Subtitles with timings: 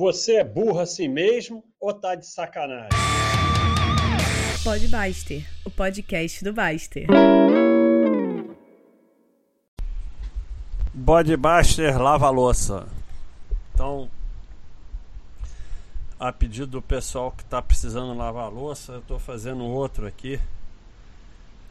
[0.00, 2.88] Você é burro assim mesmo ou tá de sacanagem?
[4.64, 7.06] Pode Baster, o podcast do Baster.
[10.94, 12.88] Bodybuster lava a louça.
[13.74, 14.10] Então,
[16.18, 20.40] a pedido do pessoal que está precisando lavar a louça, eu estou fazendo outro aqui.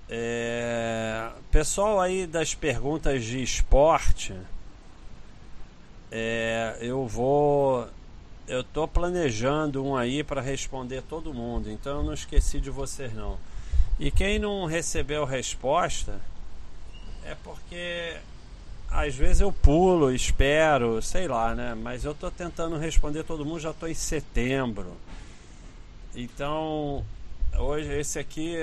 [0.07, 1.31] É...
[1.49, 4.35] Pessoal aí das perguntas de esporte,
[6.11, 6.77] é...
[6.79, 7.89] eu vou
[8.49, 13.13] eu tô planejando um aí para responder todo mundo, então eu não esqueci de vocês
[13.13, 13.37] não.
[13.99, 16.19] E quem não recebeu resposta
[17.23, 18.17] é porque
[18.89, 21.75] às vezes eu pulo, espero, sei lá, né?
[21.75, 24.97] Mas eu tô tentando responder todo mundo, já tô em setembro.
[26.15, 27.05] Então,
[27.55, 28.55] hoje esse aqui,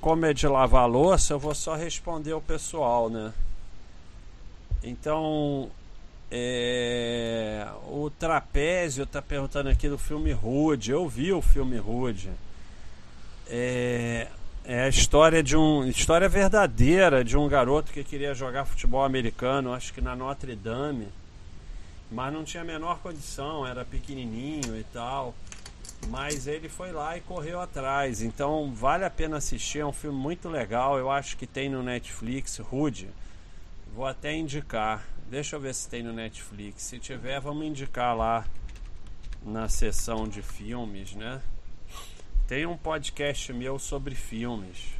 [0.00, 3.34] como é de lavar louça, eu vou só responder o pessoal, né?
[4.82, 5.70] Então,
[6.30, 10.90] é, o Trapézio está perguntando aqui do filme Rude.
[10.90, 12.30] Eu vi o filme Rude.
[13.48, 14.28] É,
[14.64, 19.72] é a história de um história verdadeira de um garoto que queria jogar futebol americano,
[19.72, 21.06] acho que na Notre Dame,
[22.10, 25.34] mas não tinha a menor condição, era pequenininho e tal.
[26.08, 28.20] Mas ele foi lá e correu atrás.
[28.22, 30.98] Então vale a pena assistir, é um filme muito legal.
[30.98, 33.08] Eu acho que tem no Netflix, Rude.
[33.94, 35.04] Vou até indicar.
[35.28, 36.84] Deixa eu ver se tem no Netflix.
[36.84, 38.46] Se tiver, vamos indicar lá
[39.42, 41.42] na seção de filmes, né?
[42.46, 44.94] Tem um podcast meu sobre filmes.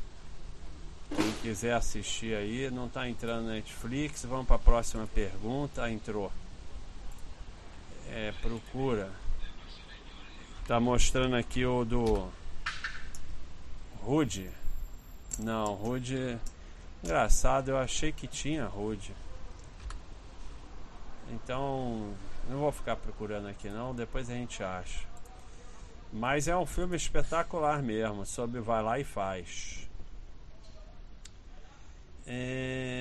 [1.15, 5.89] Quem quiser assistir aí, não está entrando no Netflix, vamos para a próxima pergunta.
[5.89, 6.33] Entrou.
[8.11, 9.13] É, procura.
[10.67, 12.29] Tá mostrando aqui o do
[14.03, 14.51] Rude.
[15.39, 16.37] Não, Rude.
[17.05, 19.15] Engraçado, eu achei que tinha Rude.
[21.31, 22.15] Então,
[22.49, 25.01] não vou ficar procurando aqui não, depois a gente acha.
[26.13, 29.89] Mas é um filme espetacular mesmo, sobre vai lá e faz.
[32.27, 32.97] É...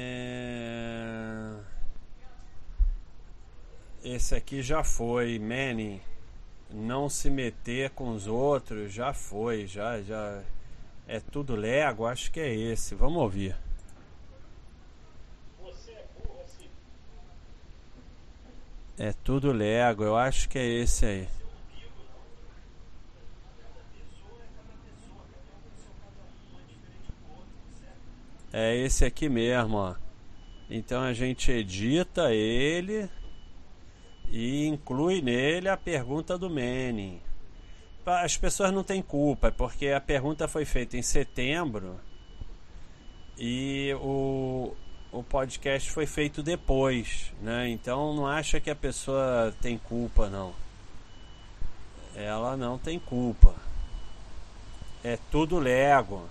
[4.03, 6.01] Esse aqui já foi, Manny.
[6.69, 10.43] Não se meter com os outros, já foi, já, já
[11.07, 12.95] é tudo Lego, acho que é esse.
[12.95, 13.55] Vamos ouvir.
[18.97, 21.27] É tudo Lego, eu acho que é esse aí.
[28.53, 29.95] É esse aqui mesmo, ó.
[30.69, 33.09] Então a gente edita ele
[34.29, 37.21] e inclui nele a pergunta do Manning.
[38.05, 41.99] As pessoas não têm culpa, porque a pergunta foi feita em setembro
[43.37, 44.73] e o,
[45.15, 47.69] o podcast foi feito depois, né?
[47.69, 50.53] Então não acha que a pessoa tem culpa, não.
[52.13, 53.55] Ela não tem culpa.
[55.01, 56.27] É tudo Lego.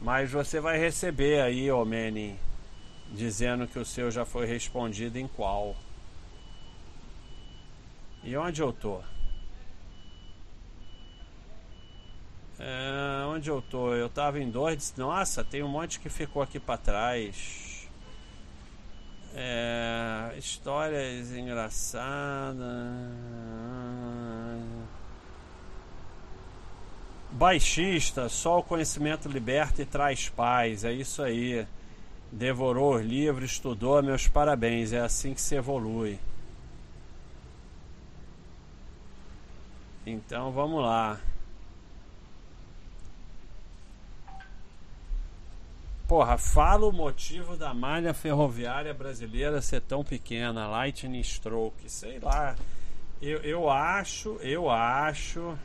[0.00, 1.84] Mas você vai receber aí, ô
[3.10, 5.74] dizendo que o seu já foi respondido em qual.
[8.22, 9.00] E onde eu tô?
[12.60, 13.92] É, onde eu tô?
[13.92, 14.94] Eu tava em dois.
[14.96, 17.71] Nossa, tem um monte que ficou aqui para trás.
[19.34, 22.62] É, histórias engraçadas.
[27.30, 30.84] Baixista, só o conhecimento liberta e traz paz.
[30.84, 31.66] É isso aí.
[32.30, 34.92] Devorou os livros, estudou, meus parabéns.
[34.92, 36.18] É assim que se evolui.
[40.06, 41.18] Então vamos lá.
[46.12, 52.54] Porra, fala o motivo da malha ferroviária brasileira ser tão pequena, lightning stroke, sei lá.
[53.22, 55.56] Eu, eu acho, eu acho.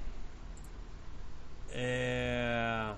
[1.70, 2.94] É...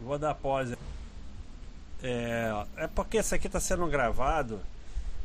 [0.00, 0.76] Vou dar pause.
[2.02, 4.60] É, é porque esse aqui está sendo gravado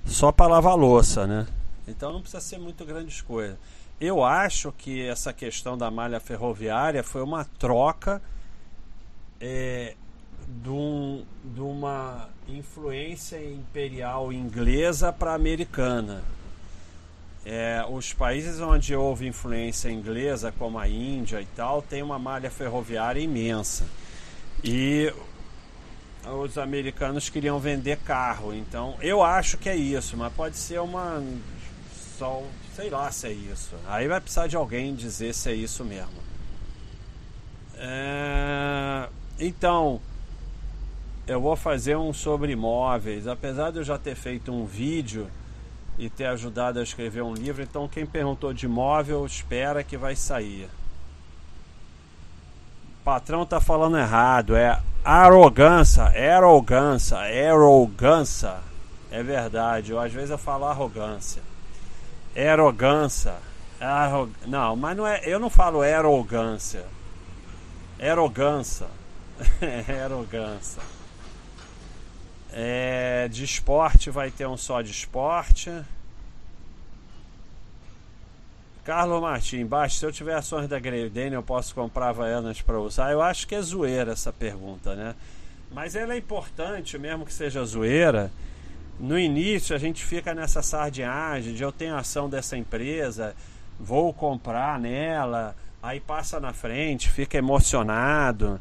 [0.05, 1.47] só para lavar louça, né?
[1.87, 3.57] Então não precisa ser muito grandes coisas.
[3.99, 8.21] Eu acho que essa questão da malha ferroviária foi uma troca
[9.45, 9.95] é,
[10.47, 16.23] de, um, de uma influência imperial inglesa para americana.
[17.45, 22.49] É, os países onde houve influência inglesa, como a Índia e tal, tem uma malha
[22.49, 23.85] ferroviária imensa.
[24.63, 25.13] E
[26.25, 31.21] os americanos queriam vender carro, então eu acho que é isso, mas pode ser uma
[32.17, 32.41] só,
[32.73, 33.75] sei lá se é isso.
[33.87, 36.23] Aí vai precisar de alguém dizer se é isso mesmo.
[37.75, 39.99] É, então,
[41.25, 43.27] eu vou fazer um sobre imóveis.
[43.27, 45.29] Apesar de eu já ter feito um vídeo
[45.97, 47.61] e ter ajudado a escrever um livro.
[47.61, 50.69] Então, quem perguntou de imóvel, espera que vai sair.
[52.99, 58.55] O patrão tá falando errado, é arrogância, arrogância, arrogância.
[59.11, 61.41] É verdade, eu, às vezes eu falo arrogância.
[62.35, 63.35] Arrogância.
[63.79, 64.31] Arrog...
[64.47, 66.85] Não, mas não é, eu não falo arrogância.
[68.01, 68.87] Arrogância.
[70.05, 70.81] arrogância.
[72.51, 75.71] É, de esporte vai ter um só de esporte.
[78.83, 83.11] Carlos Martins, baixo, se eu tiver ações da Greydane, eu posso comprar Havaianas para usar?
[83.11, 85.15] Eu acho que é zoeira essa pergunta, né?
[85.71, 88.29] Mas ela é importante, mesmo que seja zoeira.
[88.99, 93.35] No início a gente fica nessa sardinhagem de eu tenho ação dessa empresa,
[93.79, 98.59] vou comprar nela, aí passa na frente, fica emocionado.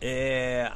[0.00, 0.72] É,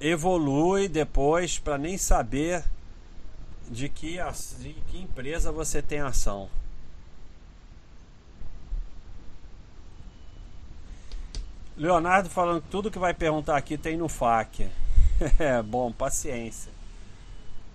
[0.00, 2.64] evolui depois para nem saber
[3.68, 4.18] de que,
[4.58, 6.48] de que empresa você tem ação.
[11.76, 14.68] Leonardo falando que tudo que vai perguntar aqui tem no FAQ.
[15.38, 16.70] é bom, paciência.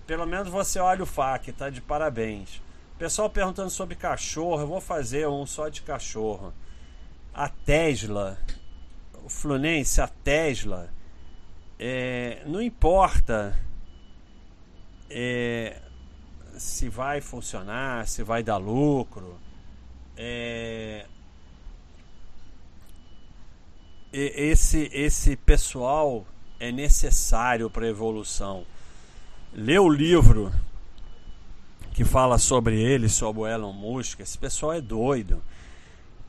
[0.06, 2.62] Pelo menos você olha o FAQ, tá de parabéns.
[2.98, 6.52] Pessoal perguntando sobre cachorro, eu vou fazer um só de cachorro.
[7.32, 8.38] A Tesla,
[9.30, 10.90] Fluminense, a Tesla
[11.78, 13.58] é, não importa
[15.08, 15.80] é,
[16.58, 19.38] se vai funcionar, se vai dar lucro.
[20.16, 21.06] É,
[24.12, 26.26] esse, esse pessoal
[26.58, 28.66] é necessário para a evolução.
[29.54, 30.52] Lê o livro
[31.94, 34.20] que fala sobre ele, sobre o Elon Musk.
[34.20, 35.42] Esse pessoal é doido.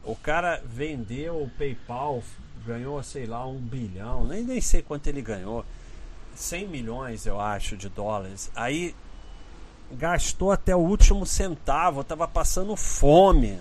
[0.03, 2.23] O cara vendeu o PayPal
[2.65, 5.65] ganhou, sei lá, um bilhão, nem, nem sei quanto ele ganhou.
[6.35, 8.51] 100 milhões, eu acho, de dólares.
[8.55, 8.95] Aí
[9.91, 13.59] gastou até o último centavo, estava passando fome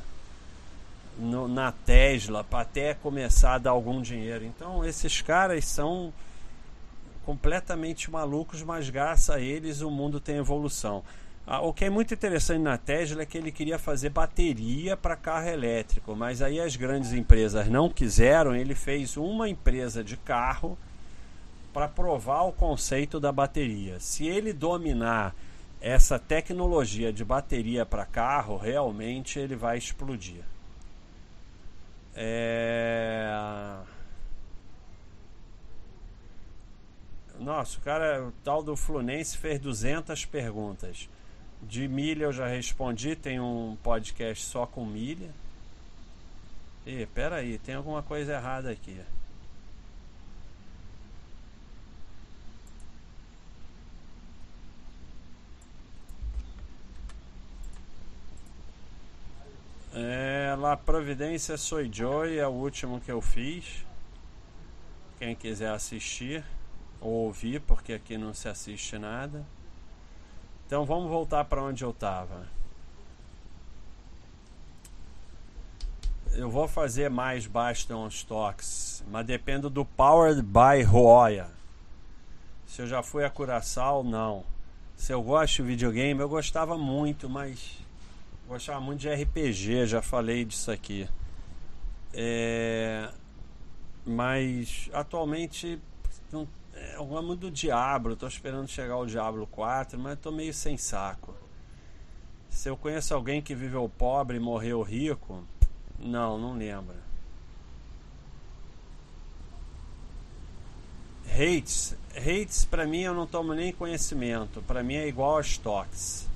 [1.18, 4.44] no, na Tesla para até começar a dar algum dinheiro.
[4.44, 6.12] Então, esses caras são
[7.24, 11.02] completamente malucos, mas graças a eles o mundo tem evolução.
[11.52, 15.16] Ah, o que é muito interessante na Tesla é que ele queria fazer bateria para
[15.16, 18.54] carro elétrico, mas aí as grandes empresas não quiseram.
[18.54, 20.78] Ele fez uma empresa de carro
[21.72, 23.98] para provar o conceito da bateria.
[23.98, 25.34] Se ele dominar
[25.80, 30.44] essa tecnologia de bateria para carro, realmente ele vai explodir.
[32.14, 33.76] É...
[37.40, 41.08] Nossa, o cara, o tal do Fluminense fez 200 perguntas.
[41.62, 45.30] De milha eu já respondi, tem um podcast só com milha.
[46.86, 49.00] E pera aí, tem alguma coisa errada aqui.
[59.92, 63.84] É, lá Providência Soy Joy é o último que eu fiz.
[65.18, 66.44] Quem quiser assistir
[67.00, 69.44] ou ouvir, porque aqui não se assiste nada.
[70.70, 72.46] Então vamos voltar para onde eu estava.
[76.32, 81.48] Eu vou fazer mais Bastion Stocks, mas depende do Powered by Roya.
[82.68, 84.44] Se eu já fui a Curaçao, não.
[84.94, 87.84] Se eu gosto de videogame, eu gostava muito, mas
[88.46, 91.08] gostava muito de RPG, já falei disso aqui.
[92.14, 93.10] É...
[94.06, 95.80] Mas atualmente
[96.30, 100.52] não é, eu amo do Diablo, tô esperando chegar o Diablo 4, mas tô meio
[100.54, 101.34] sem saco.
[102.48, 105.44] Se eu conheço alguém que viveu pobre e morreu rico,
[105.98, 106.96] não, não lembro.
[111.32, 116.28] Hates, hates para mim eu não tomo nem conhecimento, para mim é igual a stocks.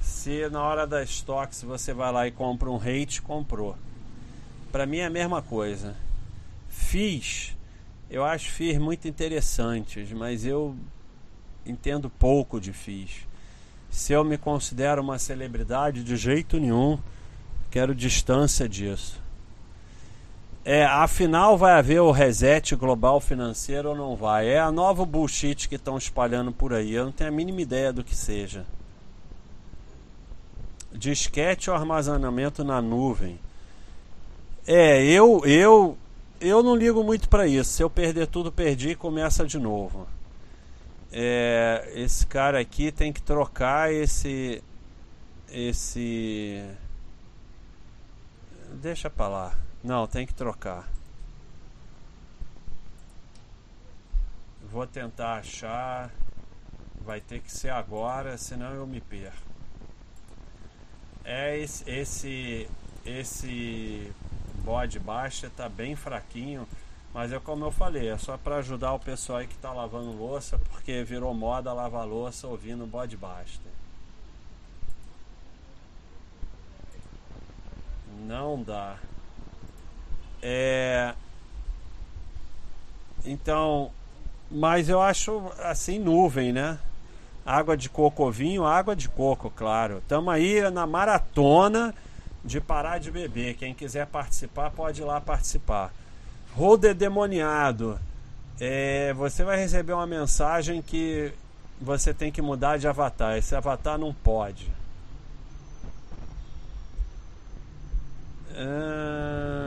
[0.00, 3.76] Se na hora da stocks você vai lá e compra um hate, comprou.
[4.72, 5.96] Para mim é a mesma coisa.
[6.68, 7.55] Fiz
[8.10, 10.76] eu acho FIIs muito interessantes, mas eu
[11.64, 13.26] entendo pouco de FIIs.
[13.90, 16.98] Se eu me considero uma celebridade, de jeito nenhum,
[17.70, 19.20] quero distância disso.
[20.64, 24.48] É, afinal vai haver o reset global financeiro ou não vai?
[24.48, 26.92] É a nova bullshit que estão espalhando por aí.
[26.92, 28.66] Eu não tenho a mínima ideia do que seja.
[30.92, 33.38] Disquete ou armazenamento na nuvem?
[34.66, 35.96] É, eu eu
[36.40, 37.70] eu não ligo muito para isso.
[37.70, 40.06] Se eu perder tudo, perdi e começa de novo.
[41.12, 44.62] É, esse cara aqui tem que trocar esse
[45.48, 46.62] esse
[48.82, 49.58] deixa para lá.
[49.82, 50.88] Não, tem que trocar.
[54.70, 56.10] Vou tentar achar.
[57.00, 59.46] Vai ter que ser agora, senão eu me perco.
[61.24, 62.68] É esse esse,
[63.04, 64.12] esse
[64.66, 66.66] bode baixa tá bem fraquinho,
[67.14, 70.10] mas é como eu falei, é só para ajudar o pessoal aí que tá lavando
[70.10, 73.62] louça, porque virou moda lavar louça ouvindo bode basta.
[78.26, 78.96] Não dá.
[80.42, 81.14] É
[83.24, 83.92] então,
[84.50, 86.78] mas eu acho assim nuvem, né?
[87.44, 89.98] Água de coco vinho, água de coco, claro.
[89.98, 91.94] Estamos aí na maratona
[92.46, 93.54] de parar de beber.
[93.54, 95.92] Quem quiser participar, pode ir lá participar.
[96.54, 97.98] Holder demoniado.
[98.58, 101.32] É, você vai receber uma mensagem que
[101.80, 103.36] você tem que mudar de avatar.
[103.36, 104.70] Esse avatar não pode.
[108.58, 109.66] Ah,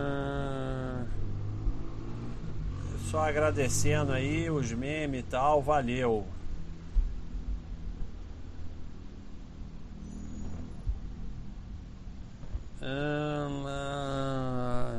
[3.11, 5.61] só agradecendo aí os memes e tal.
[5.61, 6.25] Valeu.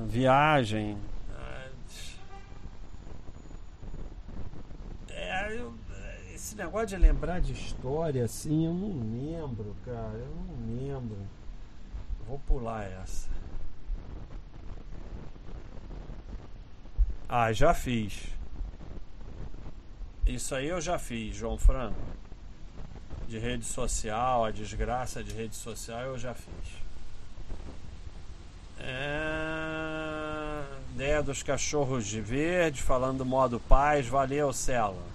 [0.07, 0.99] Viagem.
[5.09, 10.19] É, esse negócio de lembrar de história assim, eu não lembro, cara.
[10.19, 11.19] Eu não lembro.
[12.27, 13.31] Vou pular essa.
[17.29, 18.27] Ah, já fiz.
[20.27, 22.01] Isso aí eu já fiz, João Franco.
[23.29, 26.80] De rede social, a desgraça de rede social eu já fiz.
[28.81, 30.63] É...
[30.95, 34.07] Ideia dos cachorros de verde, falando do modo paz.
[34.07, 35.11] Valeu, Celo.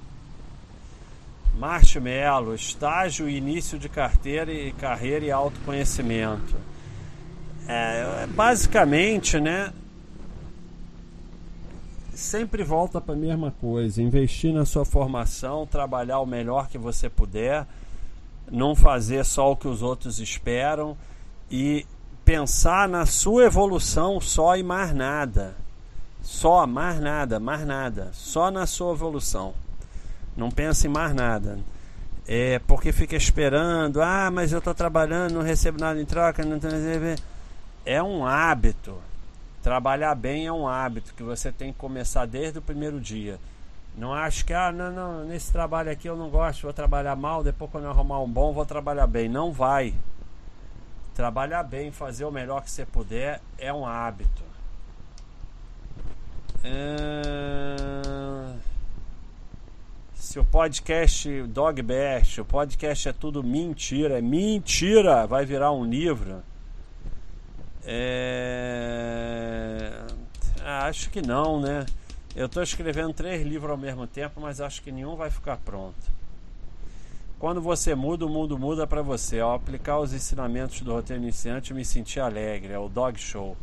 [1.57, 6.55] Marshmallow, estágio início de carteira e carreira e autoconhecimento.
[7.67, 9.73] É, basicamente, né?
[12.13, 17.09] Sempre volta para a mesma coisa: investir na sua formação, trabalhar o melhor que você
[17.09, 17.65] puder,
[18.51, 20.97] não fazer só o que os outros esperam
[21.49, 21.85] e
[22.25, 25.55] pensar na sua evolução só e mais nada.
[26.23, 28.09] Só, mais nada, mais nada.
[28.11, 29.53] Só na sua evolução.
[30.35, 31.59] Não pense em mais nada.
[32.27, 36.57] É porque fica esperando, ah, mas eu estou trabalhando, não recebo nada em troca, não
[37.85, 38.97] é um hábito.
[39.61, 43.39] Trabalhar bem é um hábito que você tem que começar desde o primeiro dia.
[43.95, 47.43] Não acho que, ah, não, não, nesse trabalho aqui eu não gosto, vou trabalhar mal,
[47.43, 49.29] depois quando eu arrumar um bom, vou trabalhar bem.
[49.29, 49.93] Não vai.
[51.15, 54.43] Trabalhar bem, fazer o melhor que você puder é um hábito.
[56.61, 58.53] É...
[60.13, 65.85] Se o podcast Dog Best, o podcast é tudo mentira, é mentira, vai virar um
[65.85, 66.43] livro.
[67.85, 68.33] É...
[70.65, 71.85] Acho que não, né?
[72.35, 75.95] Eu estou escrevendo três livros ao mesmo tempo, mas acho que nenhum vai ficar pronto.
[77.39, 79.39] Quando você muda, o mundo muda para você.
[79.39, 82.73] Ao aplicar os ensinamentos do roteiro iniciante, me senti alegre.
[82.73, 83.57] É o Dog Show.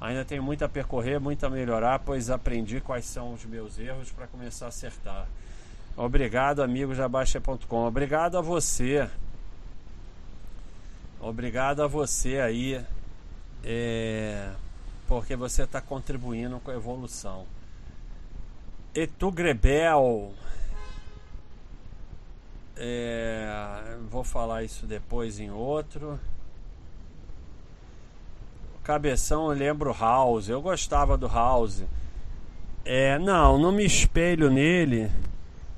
[0.00, 4.10] Ainda tenho muito a percorrer, muito a melhorar, pois aprendi quais são os meus erros
[4.10, 5.28] para começar a acertar.
[5.94, 7.86] Obrigado, amigos da Baixa.com.
[7.86, 9.06] Obrigado a você.
[11.20, 12.82] Obrigado a você aí.
[13.62, 14.50] É,
[15.06, 17.44] porque você está contribuindo com a evolução.
[18.94, 20.32] Etu Grebel.
[22.82, 26.18] É, vou falar isso depois em outro.
[28.82, 30.48] Cabeção, eu lembro House.
[30.48, 31.84] Eu gostava do House.
[32.82, 35.10] É, não, não me espelho nele.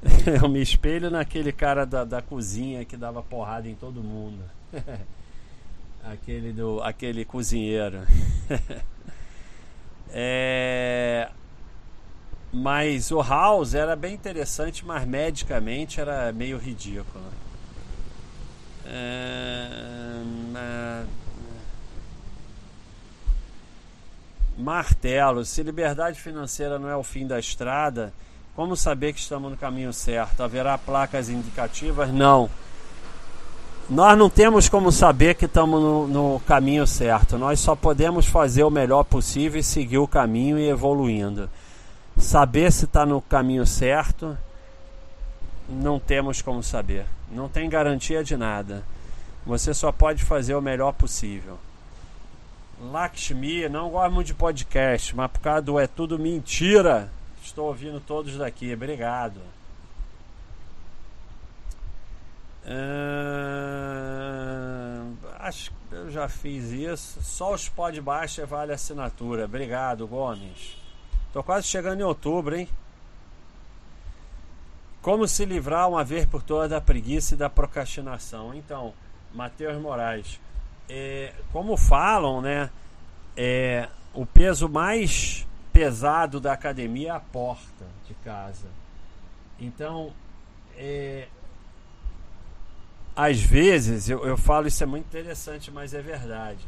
[0.40, 4.38] eu me espelho naquele cara da, da cozinha que dava porrada em todo mundo.
[6.04, 7.98] aquele do, aquele cozinheiro.
[10.08, 11.28] é,
[12.52, 17.24] mas o House era bem interessante, mas medicamente era meio ridículo.
[18.84, 19.82] É...
[24.62, 28.12] martelo, se liberdade financeira não é o fim da estrada,
[28.54, 30.42] como saber que estamos no caminho certo?
[30.42, 32.10] Haverá placas indicativas?
[32.12, 32.50] Não.
[33.88, 37.36] Nós não temos como saber que estamos no, no, caminho certo.
[37.36, 41.48] Nós só podemos fazer o melhor possível e seguir o caminho e evoluindo.
[42.16, 44.36] Saber se está no caminho certo,
[45.68, 47.06] não temos como saber.
[47.30, 48.84] Não tem garantia de nada.
[49.44, 51.58] Você só pode fazer o melhor possível.
[52.90, 57.10] Lakshmi, não gosto muito de podcast, mas por causa do É Tudo Mentira,
[57.42, 58.72] estou ouvindo todos daqui.
[58.72, 59.40] Obrigado.
[62.64, 62.72] Uh,
[65.38, 67.22] acho que eu já fiz isso.
[67.22, 69.44] Só os pod baixa vale assinatura.
[69.44, 70.81] Obrigado, Gomes.
[71.32, 72.68] Tô quase chegando em outubro, hein?
[75.00, 78.54] Como se livrar uma vez por todas da preguiça e da procrastinação?
[78.54, 78.92] Então,
[79.34, 80.38] Matheus Moraes,
[80.88, 82.70] é, como falam, né?
[83.36, 88.68] É, o peso mais pesado da academia é a porta de casa.
[89.58, 90.12] Então,
[90.76, 91.28] é,
[93.16, 96.64] às vezes, eu, eu falo isso é muito interessante, mas é verdade.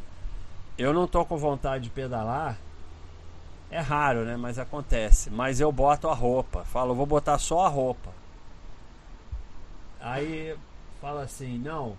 [0.76, 2.58] Eu não tô com vontade de pedalar.
[3.70, 4.36] É raro, né?
[4.36, 5.30] Mas acontece.
[5.30, 6.64] Mas eu boto a roupa.
[6.64, 8.10] Falo, vou botar só a roupa.
[10.00, 10.54] Aí
[11.00, 11.98] fala assim, não,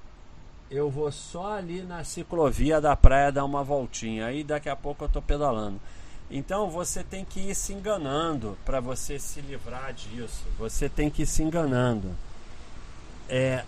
[0.70, 4.28] eu vou só ali na ciclovia da praia dar uma voltinha.
[4.28, 5.80] Aí daqui a pouco eu tô pedalando.
[6.30, 10.44] Então você tem que ir se enganando para você se livrar disso.
[10.58, 12.16] Você tem que ir se enganando.
[13.30, 13.64] É,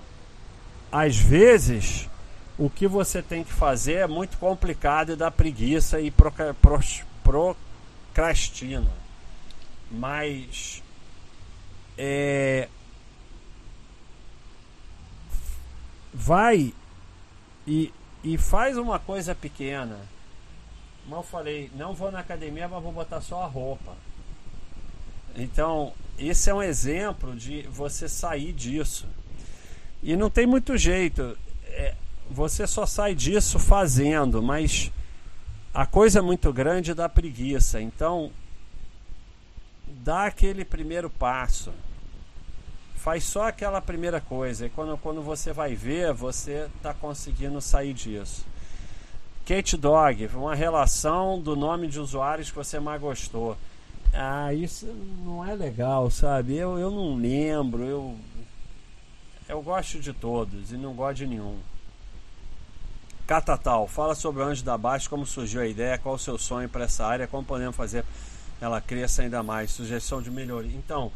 [0.91, 2.09] às vezes
[2.57, 6.11] o que você tem que fazer é muito complicado e dá preguiça e
[8.17, 8.91] procrastina.
[9.91, 10.81] Mas
[11.97, 12.67] é,
[16.11, 16.73] vai
[17.65, 17.93] e,
[18.23, 19.99] e faz uma coisa pequena.
[21.03, 23.95] Como eu falei, não vou na academia, mas vou botar só a roupa.
[25.35, 29.07] Então, esse é um exemplo de você sair disso.
[30.01, 31.37] E não tem muito jeito.
[31.67, 31.93] É,
[32.29, 34.91] você só sai disso fazendo, mas
[35.77, 37.79] a coisa é muito grande dá preguiça.
[37.79, 38.31] Então,
[40.03, 41.71] dá aquele primeiro passo
[43.07, 47.93] faz só aquela primeira coisa e quando, quando você vai ver, você está conseguindo sair
[47.93, 48.45] disso.
[49.45, 53.55] Kate Dog, uma relação do nome de usuários que você mais gostou.
[54.13, 54.87] Ah, isso
[55.23, 56.57] não é legal, sabe?
[56.57, 58.17] Eu, eu não lembro, eu,
[59.47, 61.59] eu gosto de todos e não gosto de nenhum.
[63.27, 66.69] Catatal, fala sobre o Anjo da Baixa, como surgiu a ideia, qual o seu sonho
[66.69, 68.05] para essa área, como podemos fazer
[68.61, 70.75] ela cresça ainda mais, sugestão de melhoria.
[70.77, 71.11] Então,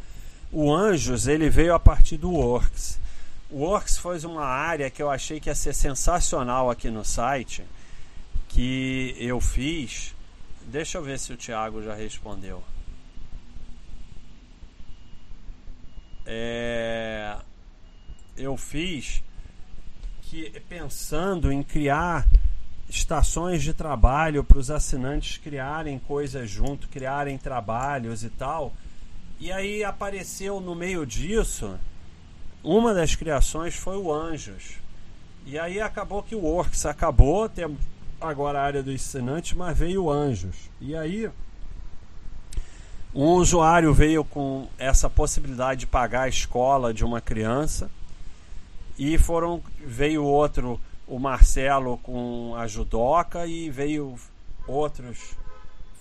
[0.51, 2.99] o Anjos ele veio a partir do Works.
[3.49, 7.63] O Works foi uma área que eu achei que ia ser sensacional aqui no site,
[8.49, 10.13] que eu fiz.
[10.63, 12.61] Deixa eu ver se o Thiago já respondeu.
[16.25, 17.37] É,
[18.35, 19.23] eu fiz
[20.31, 22.25] que pensando em criar
[22.89, 28.71] estações de trabalho para os assinantes criarem coisas junto, criarem trabalhos e tal.
[29.41, 31.77] E aí apareceu no meio disso,
[32.63, 34.75] uma das criações foi o Anjos.
[35.45, 37.77] E aí acabou que o Works acabou, tem
[38.21, 40.55] agora a área do ensinante, mas veio o Anjos.
[40.79, 41.29] E aí
[43.13, 47.91] um usuário veio com essa possibilidade de pagar a escola de uma criança
[49.01, 54.13] e foram veio outro o Marcelo com a judoca e veio
[54.67, 55.35] outros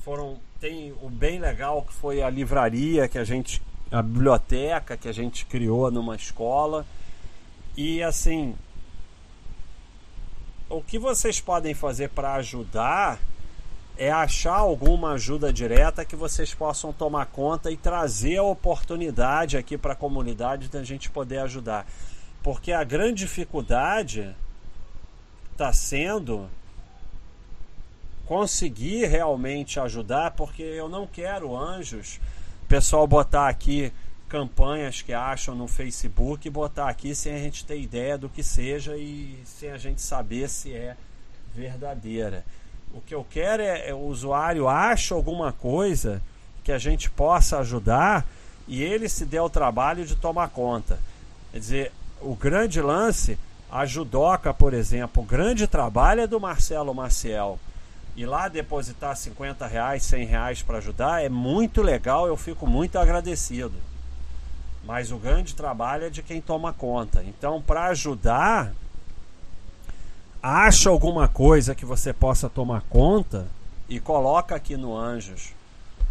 [0.04, 5.08] foram tem o bem legal que foi a livraria que a gente a biblioteca que
[5.08, 6.84] a gente criou numa escola
[7.74, 8.54] e assim
[10.68, 13.18] o que vocês podem fazer para ajudar
[13.96, 19.78] é achar alguma ajuda direta que vocês possam tomar conta e trazer a oportunidade aqui
[19.78, 21.86] para a comunidade da gente poder ajudar.
[22.42, 24.34] Porque a grande dificuldade
[25.52, 26.48] está sendo
[28.26, 32.20] conseguir realmente ajudar, porque eu não quero anjos,
[32.68, 33.92] pessoal botar aqui
[34.28, 38.44] campanhas que acham no Facebook e botar aqui sem a gente ter ideia do que
[38.44, 40.96] seja e sem a gente saber se é
[41.52, 42.44] verdadeira.
[42.94, 46.22] O que eu quero é, é o usuário acha alguma coisa
[46.62, 48.24] que a gente possa ajudar
[48.68, 51.00] e ele se dê o trabalho de tomar conta.
[51.50, 53.38] Quer dizer, o grande lance,
[53.70, 57.58] a judoca, por exemplo, o grande trabalho é do Marcelo Maciel
[58.16, 62.98] e lá depositar 50 reais, 100 reais para ajudar é muito legal, eu fico muito
[62.98, 63.74] agradecido.
[64.84, 67.22] Mas o grande trabalho é de quem toma conta.
[67.22, 68.72] Então, para ajudar,
[70.42, 73.46] acha alguma coisa que você possa tomar conta
[73.88, 75.52] e coloca aqui no Anjos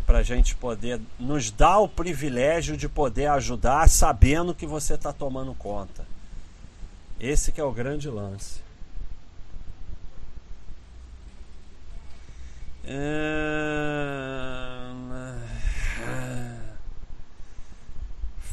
[0.10, 5.13] para a gente poder nos dar o privilégio de poder ajudar sabendo que você está
[5.13, 6.04] tomando conta.
[7.19, 8.60] Esse que é o grande lance.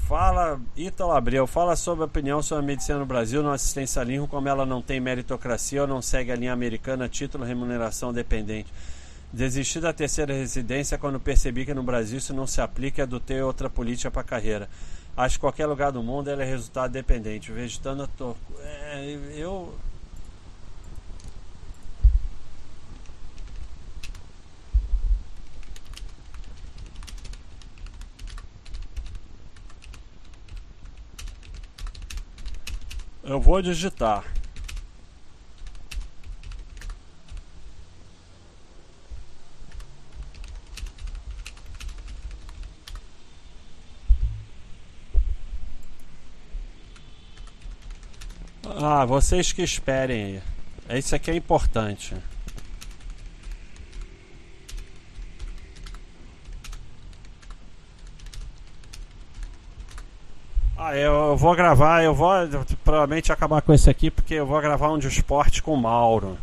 [0.07, 4.47] Fala, Ítalo Abreu, fala sobre a opinião sobre a medicina no Brasil, no assistencialismo, como
[4.47, 8.71] ela não tem meritocracia ou não segue a linha americana, título, remuneração dependente.
[9.37, 13.39] Desisti da terceira residência quando percebi que no Brasil isso não se aplica e adotei
[13.43, 14.67] outra política para carreira.
[15.15, 17.53] Acho que qualquer lugar do mundo ela é resultado dependente.
[17.53, 18.09] Vegetando,
[18.63, 19.75] é, eu
[33.23, 34.36] Eu vou digitar.
[48.89, 50.41] Ah, vocês que esperem
[50.89, 50.99] aí.
[51.01, 52.15] Isso aqui é importante.
[60.79, 62.31] Ah, eu vou gravar, eu vou
[62.85, 66.39] provavelmente acabar com esse aqui porque eu vou gravar um de esporte com o Mauro.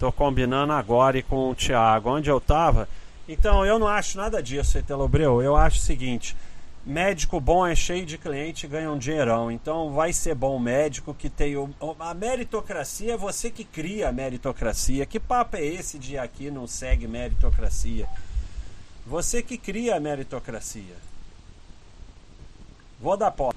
[0.00, 2.10] Tô combinando agora e com o Thiago.
[2.10, 2.88] Onde eu tava?
[3.28, 5.40] Então, eu não acho nada disso, Etelobreu.
[5.40, 6.34] Eu acho o seguinte:
[6.88, 9.50] médico bom é cheio de cliente e ganha um dinheirão.
[9.50, 11.54] Então, vai ser bom médico que tem.
[11.54, 11.68] O...
[11.98, 15.04] A meritocracia é você que cria a meritocracia.
[15.04, 18.08] Que papo é esse de aqui não segue meritocracia?
[19.06, 20.96] Você que cria a meritocracia.
[22.98, 23.52] Vou dar pó.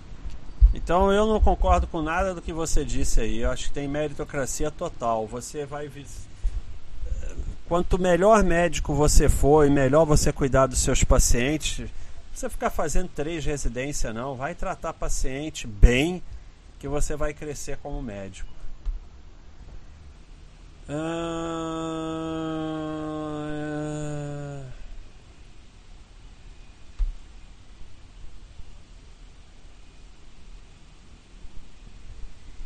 [0.73, 3.39] Então eu não concordo com nada do que você disse aí.
[3.39, 5.25] Eu acho que tem meritocracia total.
[5.27, 5.89] Você vai.
[7.65, 11.89] Quanto melhor médico você for e melhor você cuidar dos seus pacientes,
[12.33, 14.35] você ficar fazendo três residências, não.
[14.35, 16.23] Vai tratar paciente bem,
[16.79, 18.49] que você vai crescer como médico.
[20.89, 21.91] Ah...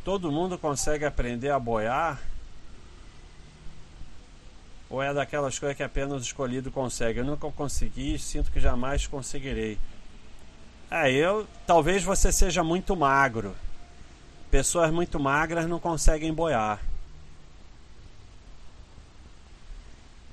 [0.06, 2.22] Todo mundo consegue aprender a boiar?
[4.96, 7.20] Ou é daquelas coisas que apenas o escolhido consegue?
[7.20, 9.78] Eu nunca consegui, sinto que jamais conseguirei.
[10.90, 11.46] É, eu.
[11.68, 13.54] Talvez você seja muito magro.
[14.50, 16.80] Pessoas muito magras não conseguem boiar.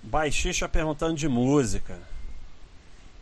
[0.00, 1.98] Baixista perguntando de música.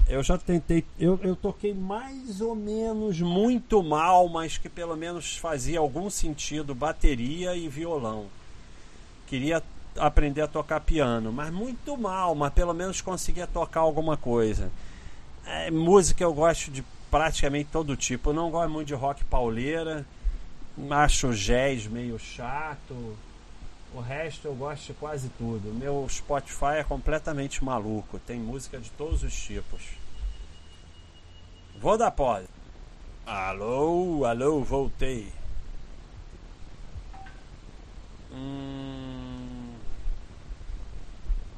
[0.06, 5.38] Eu já tentei, eu, eu toquei mais ou menos muito mal, mas que pelo menos
[5.38, 8.26] fazia algum sentido bateria e violão.
[9.26, 9.62] Queria
[9.96, 14.70] aprender a tocar piano, mas muito mal, mas pelo menos conseguia tocar alguma coisa.
[15.44, 18.30] É, música eu gosto de praticamente todo tipo.
[18.30, 20.06] Eu não gosto muito de rock pauleira,
[20.90, 23.16] acho jazz meio chato.
[23.92, 25.74] O resto eu gosto de quase tudo.
[25.74, 29.82] Meu Spotify é completamente maluco, tem música de todos os tipos.
[31.80, 32.46] Vou dar pause.
[33.26, 35.32] Alô, alô, voltei.
[38.32, 38.99] Hum...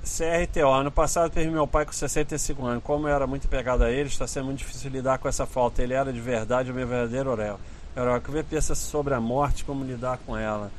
[0.03, 2.83] CRTO, ano passado perdi meu pai com 65 anos.
[2.83, 5.81] Como eu era muito pegado a ele, está sendo muito difícil lidar com essa falta.
[5.81, 7.61] Ele era de verdade o meu verdadeiro Orel.
[7.97, 10.73] Orel, que ver pensa sobre a morte, como lidar com ela.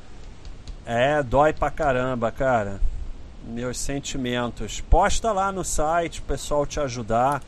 [0.84, 2.80] É, dói pra caramba, cara.
[3.46, 4.82] Meus sentimentos.
[4.82, 7.42] Posta lá no site, o pessoal te ajudar.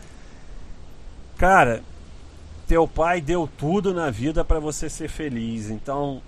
[1.36, 1.82] Cara,
[2.66, 5.68] teu pai deu tudo na vida para você ser feliz.
[5.68, 6.22] Então,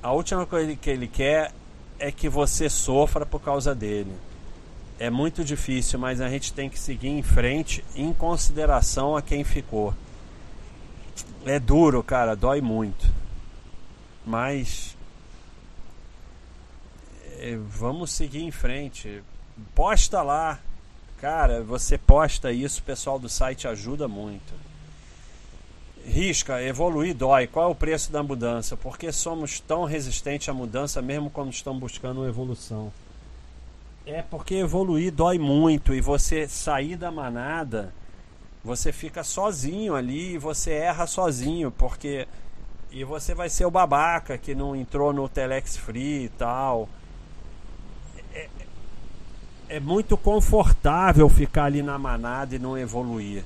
[0.00, 1.52] a última coisa que ele quer
[1.98, 4.14] é que você sofra por causa dele.
[4.98, 9.44] É muito difícil, mas a gente tem que seguir em frente em consideração a quem
[9.44, 9.94] ficou.
[11.46, 13.06] É duro, cara, dói muito.
[14.26, 14.96] Mas
[17.38, 19.22] é, vamos seguir em frente.
[19.74, 20.58] Posta lá,
[21.20, 24.54] Cara, você posta isso, o pessoal do site ajuda muito.
[26.06, 27.48] Risca, evoluir dói.
[27.48, 28.76] Qual é o preço da mudança?
[28.76, 32.92] Por que somos tão resistentes à mudança mesmo quando estamos buscando uma evolução?
[34.10, 37.92] É porque evoluir dói muito e você sair da manada,
[38.64, 42.26] você fica sozinho ali e você erra sozinho, porque
[42.90, 46.88] e você vai ser o babaca que não entrou no Telex Free e tal
[49.68, 53.44] é muito confortável ficar ali na manada e não evoluir.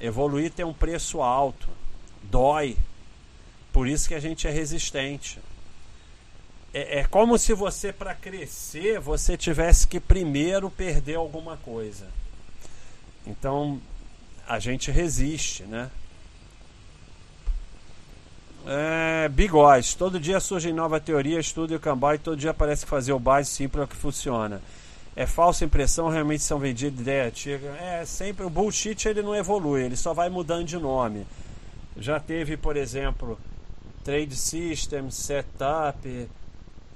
[0.00, 1.68] Evoluir tem um preço alto,
[2.22, 2.76] dói.
[3.72, 5.40] Por isso que a gente é resistente.
[6.72, 12.06] É, é como se você, para crescer, você tivesse que primeiro perder alguma coisa.
[13.26, 13.80] Então,
[14.46, 15.90] a gente resiste, né?
[18.66, 19.96] É, bigode.
[19.96, 23.12] Todo dia surge nova teoria, estudo e o cambau e todo dia parece que fazer
[23.12, 24.60] o básico simples é o que funciona
[25.18, 27.66] é falsa impressão, realmente são vendidas ideia antiga.
[27.80, 31.26] É sempre o bullshit ele não evolui, ele só vai mudando de nome.
[31.96, 33.36] Já teve, por exemplo,
[34.04, 36.28] trade system, setup,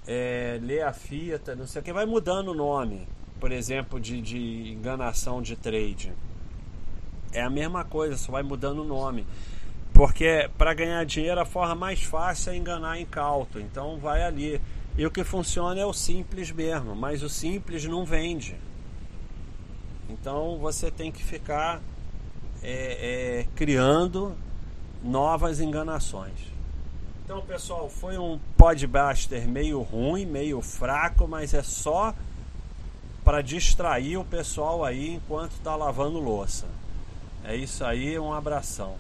[0.06, 3.06] é, ler a fita, não sei o que, vai mudando o nome,
[3.40, 6.12] por exemplo, de, de enganação de trade.
[7.32, 9.26] É a mesma coisa, só vai mudando o nome.
[9.92, 13.60] Porque para ganhar dinheiro a forma mais fácil é enganar incauto.
[13.60, 14.60] Então vai ali.
[14.96, 18.56] E o que funciona é o simples mesmo, mas o simples não vende.
[20.08, 21.80] Então você tem que ficar
[22.62, 24.36] é, é, criando
[25.02, 26.51] novas enganações.
[27.32, 32.14] Então pessoal, foi um podbuster meio ruim, meio fraco, mas é só
[33.24, 36.66] para distrair o pessoal aí enquanto tá lavando louça.
[37.42, 38.96] É isso aí, um abração.